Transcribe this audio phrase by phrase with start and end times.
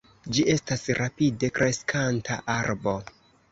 [0.37, 2.99] Ĝi estas rapide kreskanta arbo.